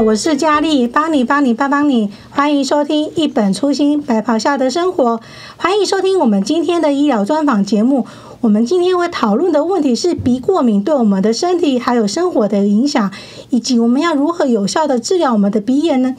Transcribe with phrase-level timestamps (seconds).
[0.00, 5.20] 我是佳丽，帮你帮你帮帮你，欢迎收听一本初心白袍下的生活，
[5.56, 8.06] 欢迎收听我们今天的医疗专访节目。
[8.40, 13.10] 我们今天会讨论的问题是鼻过敏对我们的身体还有生活的影响，
[13.50, 16.14] 以及我们要如何有效的治疗我们的鼻炎呢？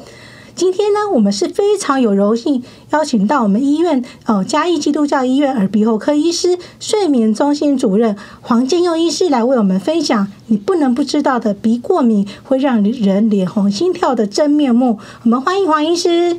[0.60, 15.00] 今天呢，我们是非常有荣幸邀请到我们医院哦嘉义基督教医院耳鼻喉科医师、睡眠中心主任黄建佑医师来为我们分享你不能不知道的鼻过敏会让人脸红心跳的真面目。
[15.24, 16.38] 我们欢迎黄医师。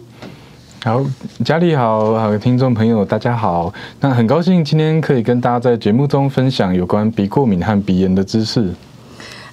[0.84, 1.02] 好，
[1.42, 3.72] 家里好，好，听众朋友大家好。
[4.00, 8.74] 那很高兴今天可以跟大家在节目中分享有关鼻过敏和鼻炎的知识。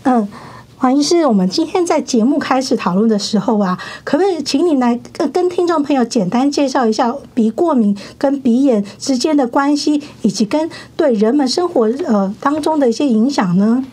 [0.03, 0.27] 嗯。
[0.79, 4.95] 黄医师，我们今天在节目开始讨论的时候啊，可不可以请你来
[5.33, 13.83] 跟听众朋友简单介绍一下鼻过敏跟鼻炎之间的关系，以及跟对人们生活呃当中的一些影响呢？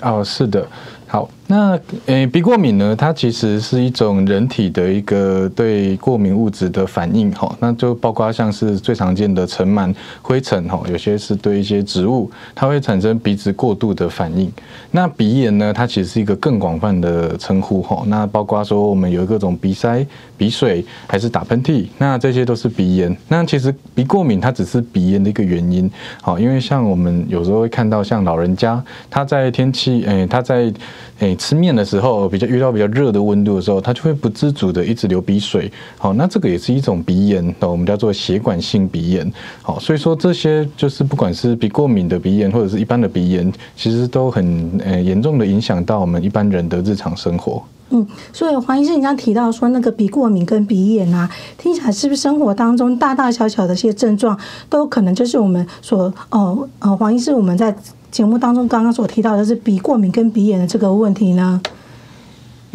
[0.00, 0.66] 哦，是的，
[1.06, 1.30] 好。
[1.46, 2.96] 那诶，鼻过敏呢？
[2.96, 7.54] 它其实是一种人体的一个对过敏物质的反应哈。
[7.60, 14.50] 那就包括像是最常见的尘螨、灰尘哈，有些是对一些植物，它会产生鼻子过度的反应。
[14.90, 15.70] 那鼻炎呢？
[15.70, 18.02] 它其实是一个更广泛的称呼哈。
[18.06, 20.04] 那包括说我们有各种鼻塞、
[20.38, 23.14] 鼻水，还是打喷嚏，那这些都是鼻炎。
[23.28, 25.90] 那其实鼻过敏它只是鼻炎的一个原因。
[26.22, 30.72] 好，因为像我们有时候会看到像老人家，他在天气诶，他在
[31.18, 31.33] 诶。
[31.34, 35.70] 吃面的时候，比较遇到比较热的温度的时候，它就会不自主的一直流鼻水。
[35.98, 39.32] 好，那这个也是一种鼻炎，那我们叫做血管性鼻炎。
[39.62, 47.62] 好，所以说这些就是不管是鼻过敏的鼻炎，或者是一般的鼻炎，其实都很呃严重的影响到我们一般人的日常生活。
[47.90, 57.74] 嗯，所以黄医生，你刚提到说那个鼻过敏跟鼻炎啊，听起来是不是生活当中大大小小的一些症状，都可能就是我们所哦呃黄医生我们在。
[58.14, 61.60] 节目当中刚刚所提到的是鼻过敏跟鼻炎的这个问题呢？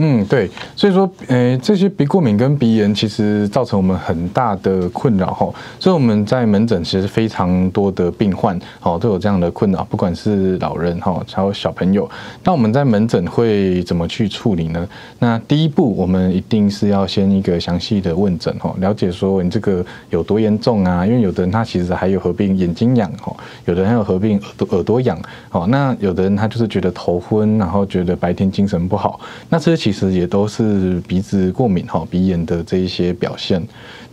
[0.02, 5.50] 嗯，对，所以说，诶，这些鼻过敏跟鼻炎其实造成我们很大的困扰哈。
[5.78, 12.10] 所以我们在门诊其实非常多的病患，哦，都有这样的困扰，不管是老人哈，还有小朋友。
[12.46, 14.88] 那我们在门诊会怎么去处理呢？
[15.20, 21.06] 那第一步，我们一定是要先一个详细的问诊哈，了解说你这个有多严重啊？
[21.06, 23.36] 因为有的人他其实还有合并眼睛痒哈，
[23.66, 29.20] 有的人还有合并耳朵耳朵痒，哦，那有的人他就是觉得头昏，然后觉得白天精神不好，
[29.50, 33.60] 那这些其实也都是鼻子过敏哈，鼻炎的这一些表现。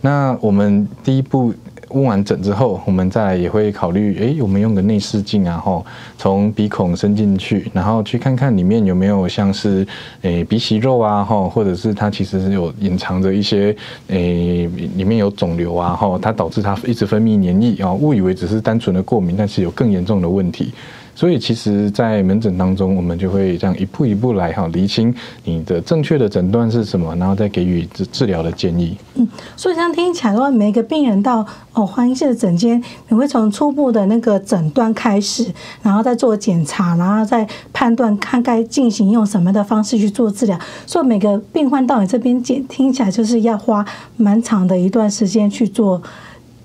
[0.01, 1.53] 那我们第一步
[1.89, 5.79] 问完诊之后，我们再来也会考虑，哎，我们用个内视镜啊，哈，
[6.17, 9.85] 从鼻孔伸进去，然后去看看里面有没有像是，
[10.23, 13.75] 诶，鼻息肉啊，哈，或者是它其实是有隐藏着一些，
[14.07, 20.73] 诶，里面有肿瘤啊，哈，它导致它一直分泌黏液啊，误以为只是单纯的过敏，但是有更严重的问题。
[21.17, 25.11] 所以，其实，在门诊当中，我们就会这样一步一步来哈，厘清
[25.45, 28.95] 你的正确的诊断是什么，然后再给予治治疗的建议。
[29.15, 35.51] 嗯，所以这样听起来的话，每个病人到哦黄医师的诊间，你会从初步的那个诊断开始，
[35.81, 40.55] 然后再做检查，然后再判断看该进行用什么的方式去做治疗。
[40.85, 43.83] 所以每个病患到你这边检，听起来就是要花
[44.17, 45.99] 蛮长的一段时间去做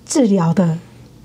[0.05, 0.77] 治疗的。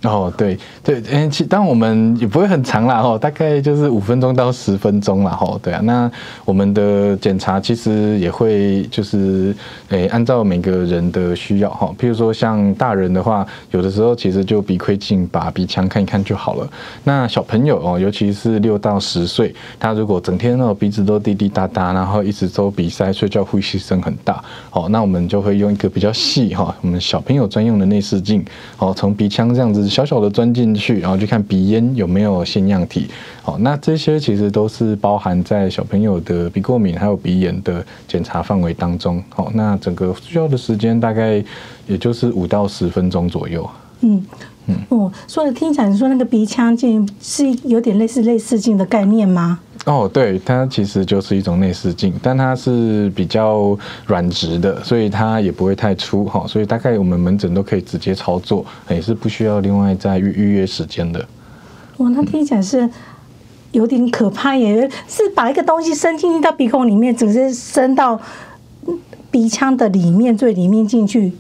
[0.04, 6.10] 哦，对对，嗯，其当然我们也不会很长啦，吼，大概就是五分钟到十分钟啦，吼，对啊，那
[6.46, 9.56] 我们的检查其实也会就是，
[9.90, 16.70] 诶，按照每个人的需要，哈，譬如说像大人的话，有的时候其实就鼻窥镜把鼻腔看一看就好了。
[17.04, 28.46] 那小朋友哦，尤其是六到十岁，他如果整天哦鼻子都滴滴答答，然后一直都鼻塞，睡觉呼吸声很大，哦，那我们就会用一个比较细哈，我们小朋友专用的内视镜，
[28.78, 29.87] 哦，从鼻腔这样子。
[29.90, 33.08] 小小的钻进去，然后去看鼻咽有没有腺样体。
[33.42, 39.24] 好，那这些其实都是包含在小朋友的鼻过敏还有鼻炎的检查范围当中。
[39.30, 41.44] 好，那整个需要的时间大概
[41.88, 43.70] 也就是五到十分钟左右。
[44.02, 44.24] 嗯
[44.68, 49.60] 嗯，哦，所以听起来你说那个鼻腔镜是有点类似类似镜的概念吗？
[49.88, 61.26] 哦，对，它其实就是一种内视镜，但它是比较软质的，所以它也不会太粗哈，所以大概我们门诊都可以直接操作，也是不需要另外再预预约时间的。
[62.00, 62.90] 哇，那听起来是
[63.72, 68.20] 有点可怕耶，是把一个东西伸进到鼻孔里面，直接伸到
[69.32, 71.32] 鼻腔的里面最里面进去。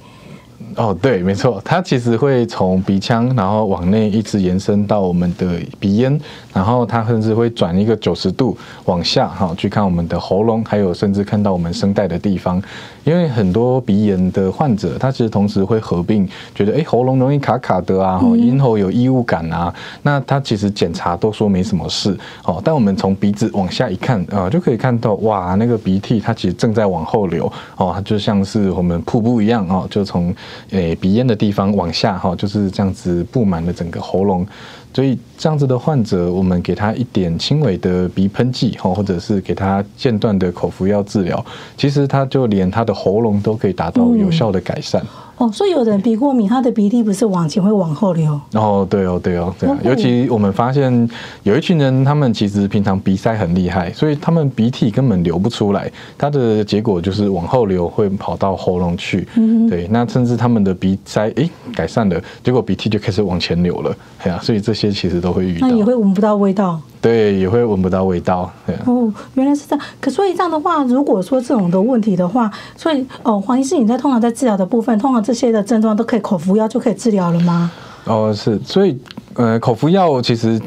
[0.77, 6.19] 哦，对，没错，它其实会从鼻腔，然后往内一直延伸到我们的鼻咽，
[6.53, 12.61] 然后它甚至会转一个九十度往下，哈，去看我们的喉咙，还有甚至看到我们声带的地方。
[13.03, 30.35] 因为很多鼻炎的患者，他其实同时会合并，觉得哎，喉咙容易卡卡的啊，咽喉有异物感啊，那他其实检查都说没什么事，哦，但我们从鼻子往下一看，啊，就可以看到，哇，那个鼻涕它其实正在往后流，哦，它就像是我们瀑布一样，哦，就从
[30.71, 34.45] 诶鼻咽的地方往下，哈，就是这样子布满了整个喉咙。
[34.93, 41.45] 所以这样子的患者，我们给他一点轻微的鼻喷剂哈，或者是给他间断的口服药治疗，
[41.77, 45.01] 其实他就连他的喉咙都可以达到有效的改善。
[45.03, 45.07] 嗯
[45.37, 48.39] 哦，所以有人鼻过敏，他的鼻涕不是往前，会往后流。
[48.53, 49.77] 哦，对哦，对哦，对啊。
[49.83, 51.09] 尤其我们发现
[51.43, 59.27] 有一群人，他们其实平常鼻塞很厉害，所以他们鼻涕根本流不出来，他的结果就是往后流，会跑到喉咙去。
[59.35, 63.95] 嗯，对，那甚至他们的鼻塞哎改善了，结果鼻涕就开始往前流了。
[64.23, 65.67] 对啊，所以这些其实都会遇到。
[65.67, 66.81] 那也会闻不到味道。
[66.99, 68.51] 对，也会闻不到味道。
[68.65, 68.81] 对啊。
[68.87, 69.85] 哦，原来是这样。
[70.01, 77.71] 可所以这样的话，如果说这种的问题的话，所以哦，黄医师，你在通常在治疗的部分，通常这些的症状都可以口服药就可以治疗了吗？
[78.05, 78.97] 哦，是，所以
[79.35, 80.59] 呃，口服药其实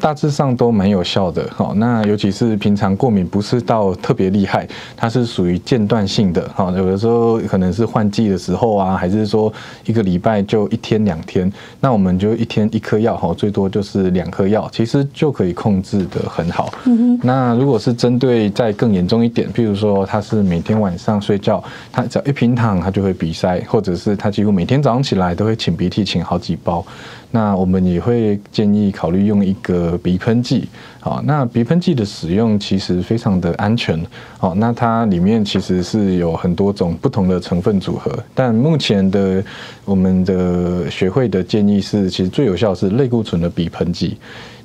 [0.00, 4.66] 大致上都蛮有效的，好，那尤其是平常过敏不是到特别厉害，
[4.96, 9.52] 它是属于间断性的，好，有的时候可能是换季的时候啊，还是说
[9.84, 16.72] 一个礼拜就一天两天，那我们就一天一颗药，哈，最多就是两颗药，其实就可以控制得很好。
[16.84, 17.20] 嗯哼。
[17.22, 21.62] 那如果是针对再更严重一点，譬如说他是每天晚上睡觉，
[21.92, 26.84] 他只要一平躺，他就会鼻塞，或者是他几乎每天早上起来都会擤鼻涕，擤好几包。
[27.30, 34.02] 那我们也会建议考虑用一个鼻喷剂，好，那鼻喷剂的使用其实非常的安全，
[34.38, 39.44] 好，那它里面其实是有很多种不同的成分组合，但目前的
[39.84, 44.16] 我们的学会的建议是，其实最有效是类固醇的鼻喷剂。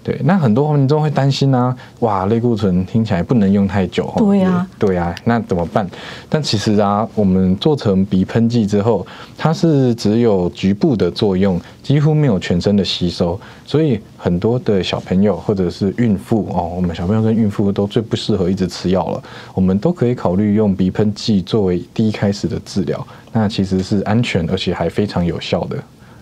[0.03, 5.89] 对，那很多民众会担心啊，哇，类固醇听起来不能用太久，对呀，对呀，那怎么办？
[6.27, 9.07] 但其实啊，我们做成鼻喷剂之后，
[9.37, 19.23] 它是只有局部的作用，几乎没有全身的吸收，所以很多的小朋友或者是孕妇哦，我们小朋友跟孕妇都最不适合一直吃药了，
[19.53, 25.77] 我们都可以考虑用鼻喷剂作为第一开始的治疗，那其实是安全而且还非常有效的。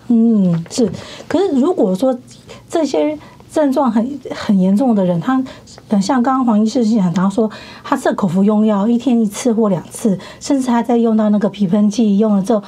[0.10, 0.88] 嗯，是，
[1.28, 2.16] 可是如果说
[2.70, 3.18] 这些。
[3.52, 5.44] 症状很很严重的人，他
[6.00, 7.52] 像刚刚黄医师讲，他说
[7.84, 12.64] 他是口服用药，一天一次或两次，甚至他在用到那个鼻喷剂用了之后，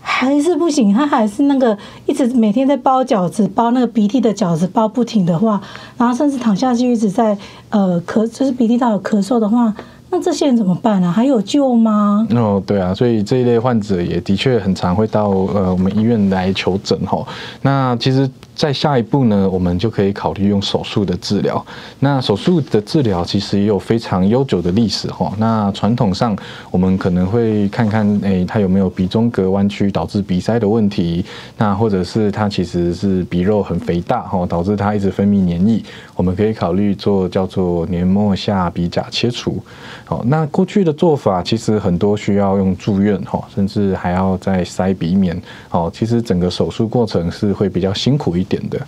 [0.00, 5.60] 还是不行，他还是那个一直每天在包饺子，包那个鼻涕的饺子，包不停的话，
[5.96, 7.38] 然后甚至躺下去一直在
[7.70, 9.72] 呃咳，就是鼻涕到有咳嗽的话，
[10.10, 11.12] 那这些人怎么办呢、啊？
[11.12, 12.26] 还有救吗？
[12.32, 17.24] 哦，对啊，所以这一类患者也的确很常会到呃我们医院来求诊哈。
[17.62, 18.28] 那其实。
[18.58, 21.64] 在下一步呢，我们就可以考虑用手术的治疗。
[22.00, 25.32] 那手术的治疗其实也有非常悠久的历史哈。
[25.38, 26.36] 那传统上，
[26.72, 31.24] 我们可能会看看，诶，他有没有鼻中隔弯曲导致鼻塞的问题？
[31.56, 35.80] 那或者是他其实是鼻肉很肥大哈，导致他一直分泌黏液。
[36.16, 39.62] 我们可以考虑做叫做黏膜下鼻甲切除。
[40.04, 45.40] 好，那过去的做法其实很多需要用住院哈，甚至还要再塞鼻棉。
[45.68, 48.80] 好，其实整个手术过程是会比较辛苦一点的。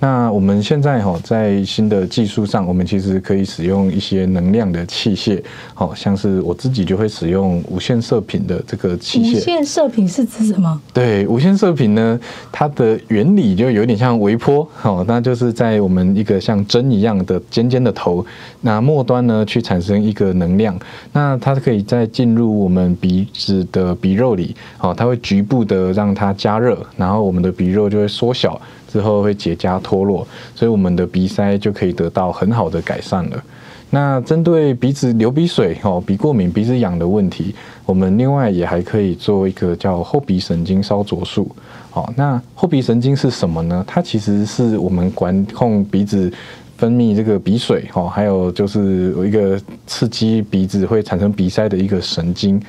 [0.00, 5.40] 那我们现在哈，在新的技术上，我们其实可以使用一些能量的器械，
[5.72, 9.36] 好像是我自己就会使用无线射频的这个器械。
[9.36, 10.78] 无线射频是指什么？
[10.92, 12.20] 对，无线射频呢，
[12.52, 18.26] 它的原理就有点像微波，好，那就是在我们一个像针一样的尖尖的头，
[18.60, 20.78] 那末端呢去产生一个能量，
[21.12, 28.60] 那它可以再进入我们鼻子的鼻肉里，好，它会局部的让它加热，然后我们的鼻肉就会缩小。
[28.94, 30.24] 之后会结痂脱落，
[30.54, 33.42] 所以我们的鼻塞就可以得到很好的改善了。
[33.90, 37.52] 那针对鼻子流鼻水、哦鼻过敏、鼻子痒的问题，
[37.84, 41.50] 我们另外也还可以做一个叫后鼻神经烧灼术。
[41.90, 43.82] 好，那后鼻神经是什么呢？
[43.84, 46.32] 它其实是我们管控鼻子
[46.78, 52.62] 分泌这个鼻水，哦，还有就是有一个刺激鼻子会产生鼻塞的一个神经。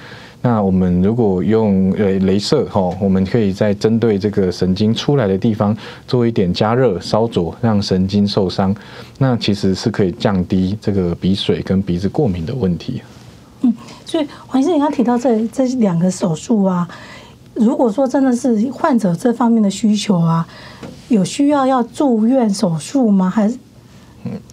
[0.45, 5.75] 那我们如果用呃雷射哈，我们可以在针对这个神经出来的地方
[6.05, 8.75] 做一点加热烧灼，让神经受伤，
[9.17, 13.01] 那其实是可以降低这个鼻水跟鼻子过敏的问题。
[13.61, 13.73] 嗯，
[14.05, 16.87] 所以黄医生，你刚提到这这两个手术啊，
[17.55, 20.47] 如果说真的是患者这方面的需求啊，
[21.07, 23.27] 有需要要住院手术吗？
[23.27, 23.57] 还是？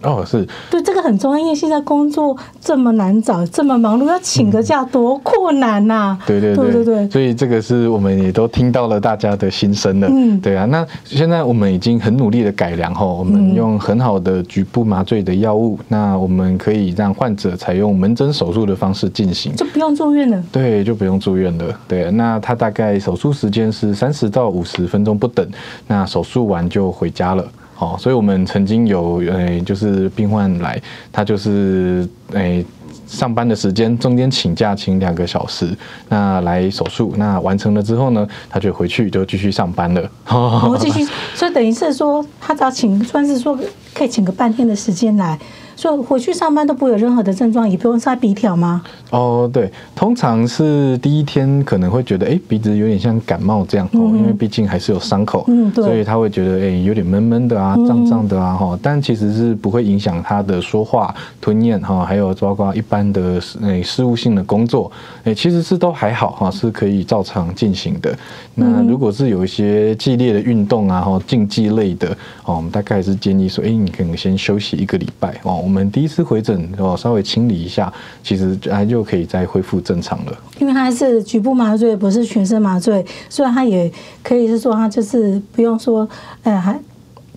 [0.02, 6.26] 哦，是对，这个很重要，因为现在工作这么难找，这么忙碌，要请个假多困难呐、啊嗯！
[6.26, 10.08] 对对对对对，所以这个是我们也都听到了大家的心声了。
[10.10, 20.42] 嗯，对啊，那现在我们已经很努力的改良后，我们用很好的局部麻醉的药物，那我们可以让患者采用门诊手术的方式进行，就不用住院了。
[20.50, 21.64] 对，就不用住院了。
[21.86, 25.46] 对，那他大概手术时间是三十到五十分钟不等，
[25.86, 27.44] 那手术完就回家了。
[27.82, 32.64] 哦，所以我们曾经有诶，就是病患来，他就是诶
[33.08, 35.76] 上班的时间中间请假请两个小时，
[36.08, 40.08] 那来手术，那完成了之后呢，他就回去就继续上班了。
[40.28, 43.58] 我， 继续，所以等于是说，他只要请，算是说
[43.92, 45.36] 可以请个半天的时间来。
[45.82, 48.84] 就回去上班都不会有任何的症状，也不用塞鼻条吗？
[49.10, 64.88] 哦，对，通常是第一天可能会觉得，哎，鼻子有点像感冒这样，哦，因为毕竟还是有伤口，嗯，对，所以他会觉得，哎，有点闷闷的啊，胀胀的啊，哈，但其实是不会影响他的说话、吞咽，哈，还有包括一般的诶事务性的工作，
[65.24, 68.16] 哎，其实是都还好，哈，是可以照常进行的。
[68.54, 72.08] 那如果是有一些激烈的运动啊，哈，竞技类的，
[72.44, 75.71] 哦，我们大概是建议说，哎，你可能先休息一个礼拜，哦。
[75.72, 77.90] 我们第一次回诊哦，稍微清理一下，
[78.22, 80.38] 其实还就可以再恢复正常了。
[80.58, 83.90] 因为它是局部麻醉，不是全身麻醉，所以它也
[84.22, 86.06] 可以是说，它就是不用说，
[86.42, 86.78] 呃，还。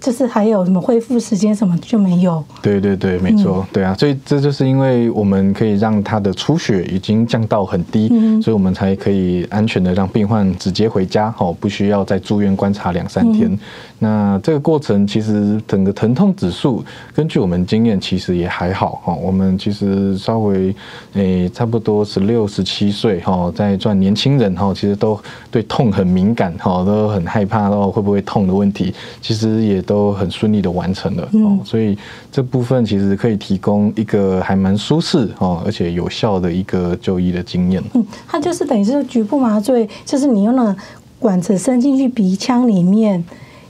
[0.01, 2.43] 就是还有什么恢复时间什么就没有？
[2.61, 8.09] 对对对，没错，对啊，所以这就是因为我们可以让他的出血已经降到很低，
[8.41, 13.57] 所以我们才可以安全的让病患直接回家，哦，不需要再住院观察两三天。
[13.97, 16.83] 那这个过程其实整个疼痛指数，
[17.13, 19.13] 根据我们经验，其实也还好哈。
[19.15, 20.75] 我们其实稍微
[21.13, 25.17] 诶，差不多十六、十七岁哈，在转年轻人哈，其实都
[25.49, 29.84] 对痛很敏感哈，都很害怕到会不会痛的问题，其实也。
[29.85, 31.97] 都很顺利的完成了，嗯，所以
[32.31, 37.83] 这部分其实可以提供一个还蛮舒适哦，而且有效的一个就医的经验。
[37.93, 40.75] 嗯，它就是等于是局部麻醉，就是你用那
[41.19, 43.23] 管子伸进去鼻腔里面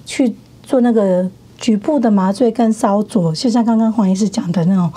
[0.05, 4.91] 去做那个局部的麻醉跟烧灼，就像刚刚黄医师讲的那种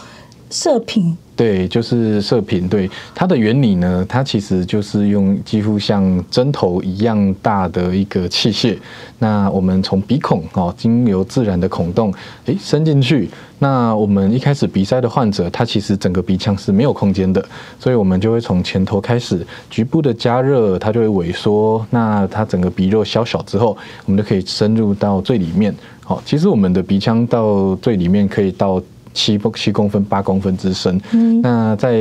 [0.51, 1.17] 射频。
[1.39, 2.69] 对，就是射频。
[2.69, 8.77] 对它的原理呢，它其实就是用几乎像针头一样大的一个器械。
[9.21, 12.13] 那我们从鼻孔哦，经由自然的孔洞，
[12.47, 13.31] 诶，伸进去。
[13.61, 17.45] 那我们一开始鼻塞的患者，他其实整个鼻腔是没有空间的，
[17.79, 21.87] 所以我们就会从前头开始局部的加热，它就会萎缩。
[21.91, 25.73] 那它整个鼻肉消小之后，我们就可以深入到最里面。
[26.03, 28.83] 好，其实我们的鼻腔到最里面可以到。
[29.19, 31.99] 七不七公分八公分之深，嗯，那在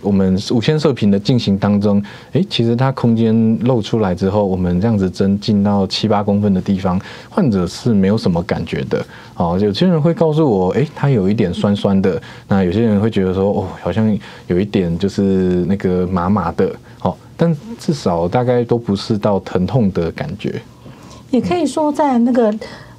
[0.00, 6.98] 我们无线射频的进行当中，诶，其实它空间露出来之后，我们这样子针进到七八公分的地方，
[7.28, 9.04] 患者是没有什么感觉的。
[9.36, 12.20] 哦，有些人会告诉我，诶，它有一点酸酸的。
[12.48, 16.74] 那有些人会觉得说，哦，好像有一点就是那个麻麻的。
[17.02, 20.62] 哦，但至少大概都不是到疼痛的感觉。
[21.30, 22.50] 也可以说在那个。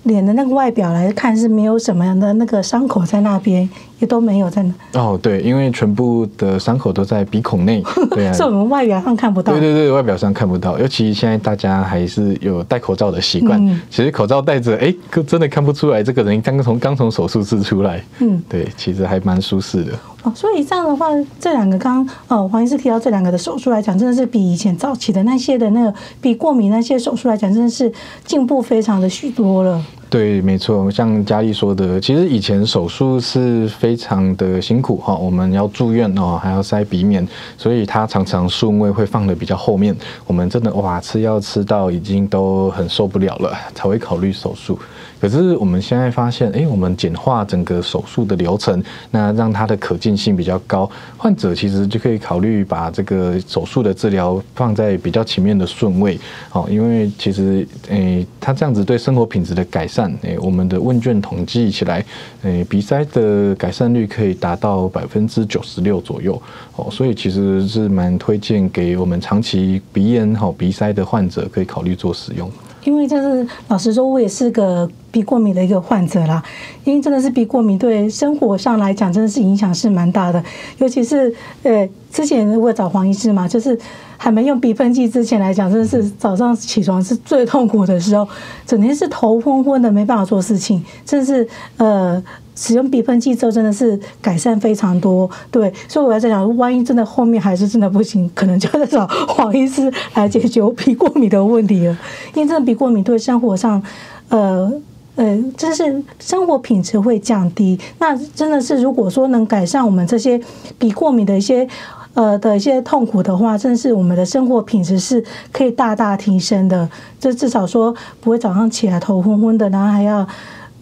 [0.04, 3.68] 脸的那个外表来看是没有什么样的那个伤口在那边，
[4.00, 5.00] 也都没有在那。
[5.00, 7.82] 哦，对，因为全部的伤口都在鼻孔内，
[8.12, 9.54] 对啊，是我们外表上看不到。
[9.54, 13.58] 对对对，外表上看不到，尤其现在大家还是有戴口罩的习惯。
[13.66, 14.94] 嗯、其实口罩戴着，哎，
[15.26, 18.04] 真的看不出来这个人刚刚从刚从手术室出来。
[18.20, 19.94] 嗯，对，其实还蛮舒适的。
[20.24, 27.92] 哦，所以这样的话，这两个刚刚哦，黄医师提到这两个的手术来讲，真的是比以前早期的那些的那个比过敏那些手术来讲，真的是
[28.26, 29.84] 进步非常的许多了。
[30.14, 37.28] 对，没错，像佳丽说的，其实以前手术是非常的辛苦哈，我们要住院哦，还要塞鼻棉，
[37.58, 39.96] 所以他常常顺位会放的比较后面，
[40.28, 44.78] 我们真的哇，吃药吃到已经都很受不了了，才会考虑手术。
[45.20, 56.20] 可是我们现在发现，哎，我们简化整个手术的流程，那让它的可见性比较高，患者其实就可以考虑把这个手术的治疗放在比较前面的顺位，
[56.52, 62.04] 哦，因为其实，诶，他这样子对生活品质的改善，诶，我们的问卷统计起来，
[62.44, 66.42] 诶，鼻塞的改善率可以达到百分之九十六左右，
[66.76, 72.50] 哦，所以其实是蛮推荐给我们长期鼻炎、好鼻塞的患者可以考虑做使用。
[72.84, 76.44] 因为就是老实说，我也是个鼻过敏的一个患者啦。
[76.84, 80.44] 因为真的是鼻过敏，对生活上来讲，真的是影响是蛮大的。
[80.78, 83.78] 尤其是呃，之前我找黄医师嘛，就是
[84.18, 88.28] 还没用鼻喷剂之前来讲，真的是早上起床是最痛苦的时候，
[88.66, 91.48] 整天是头昏昏的，没办法做事情，真的是
[91.78, 92.24] 呃。
[92.56, 95.30] 使用鼻喷剂之后，真的是改善非常多。
[95.50, 101.98] 对，所以我要在想，万一真的后面还是真的不行，可能就要找黄医师来解决鼻过敏的问题了。
[102.34, 103.82] 因为真的鼻过敏对生活上，
[104.30, 104.72] 呃，
[105.16, 107.80] 呃，就是生活品质会降低。
[108.00, 110.40] 那真的是，如果说能改善我们这些
[110.78, 111.68] 鼻过敏的一些
[112.14, 116.88] 呃的一些痛苦的话，真的是我们的生活品质是可以大大提升的。
[117.20, 120.28] 就至少说不会早上起来头昏昏的，然后还要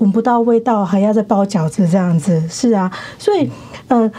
[0.01, 2.43] 闻不到味道，还要再包饺子这样子。
[2.47, 3.49] 是啊，所以
[3.87, 4.11] 呃，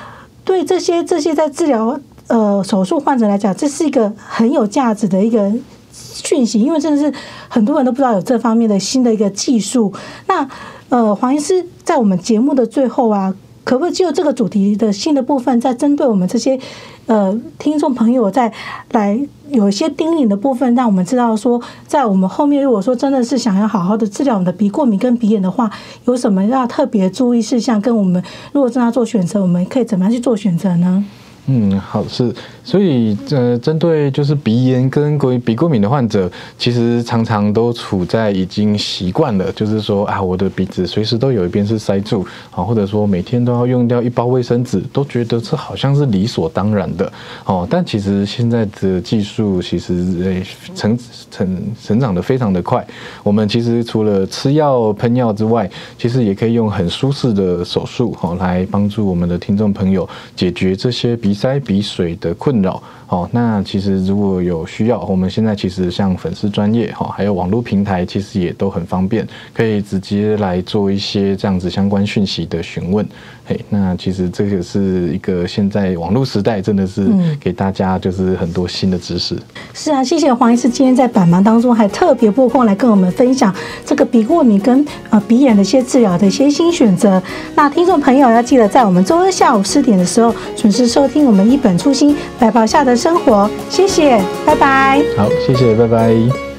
[0.44, 5.52] 对这些这些在治疗呃手术患者来讲，这是一个很有价值的一个。
[5.94, 7.12] 讯息，因为真的是
[7.48, 9.92] 很多人都不知道有这方面的新的一个技术。
[10.26, 10.46] 那
[10.88, 13.34] 呃，黄医师在我们节目的最后啊，
[13.64, 16.58] 可不可以就这个主题的新的部分，再针对我们这些
[17.06, 18.52] 呃听众朋友，再
[18.90, 19.18] 来
[19.50, 25.70] 有一些叮咛的部分，让我们知道说，在我们后面如果说真的是想要好好的治疗我们的鼻过敏跟鼻炎的话，
[26.06, 27.80] 有什么要特别注意事项？
[27.80, 31.04] 跟我们如果正在做选择，我们可以怎么样去做选择呢？
[31.46, 32.32] 嗯，好，是，
[32.62, 47.12] 所以呃，针对就是鼻炎跟过鼻过敏的患者，其实常常都处在已经习惯了，就是说啊，我的鼻子随时都有一边是塞住啊，或者说每天都要用掉一包卫生纸，都觉得这好像是理所当然的
[47.44, 47.66] 哦。
[47.68, 50.46] 但其实现在的技术其实诶
[50.76, 50.96] 成
[51.28, 52.86] 成成长的非常的快，
[53.24, 55.68] 我们其实除了吃药喷药之外，
[55.98, 61.31] 其实也可以用很舒适的手术哦，来帮助我们的听众朋友解决这些鼻。
[61.32, 62.82] 鼻塞、鼻水的困扰，
[63.12, 73.06] 哦，那其实如果有需要，我们现在其实像粉丝专业哈，还有网络平台，其实也都很方便，可以直接来做一些这样子相关讯息的询问。
[73.44, 77.06] 嘿，那其实这个是一个现在网络时代，真的是
[77.38, 79.34] 给大家就是很多新的知识。
[79.34, 79.42] 嗯、
[79.74, 83.54] 是啊，谢谢黄医师今天在百忙当中还特别拨空来跟我们分享
[83.84, 87.22] 这个鼻过敏跟呃鼻炎的一些治疗的一些新选择。
[87.54, 93.50] 那听众朋友要记得在我们周二下午四点的时候准时收听我们一本初心白袍下的生活。
[93.68, 94.16] 谢谢，
[94.46, 95.02] 拜拜。
[95.16, 96.51] 好，谢谢，拜拜。